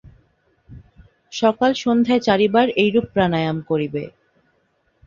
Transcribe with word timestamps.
সকাল-সন্ধ্যায় 1.33 2.21
চারিবার 2.27 2.67
এইরূপ 2.83 3.05
প্রাণায়াম 3.13 3.57
করিবে। 3.69 4.03